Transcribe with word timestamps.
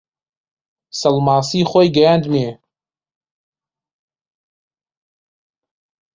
سەڵماسی 0.99 1.61
خۆی 1.69 1.87
گەیاندمێ 1.95 2.49